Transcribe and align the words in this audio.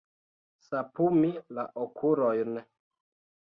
Sapumi 0.67 1.29
la 1.59 1.67
okulojn. 1.83 2.59